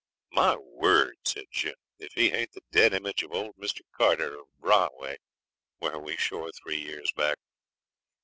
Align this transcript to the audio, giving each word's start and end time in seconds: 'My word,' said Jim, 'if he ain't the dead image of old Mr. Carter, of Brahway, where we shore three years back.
'My 0.31 0.55
word,' 0.55 1.19
said 1.27 1.45
Jim, 1.51 1.75
'if 1.99 2.13
he 2.13 2.31
ain't 2.31 2.53
the 2.53 2.63
dead 2.71 2.91
image 2.95 3.21
of 3.21 3.31
old 3.33 3.55
Mr. 3.55 3.81
Carter, 3.91 4.35
of 4.39 4.47
Brahway, 4.59 5.17
where 5.77 5.99
we 5.99 6.17
shore 6.17 6.49
three 6.53 6.81
years 6.81 7.11
back. 7.11 7.37